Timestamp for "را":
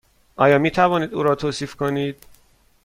1.23-1.35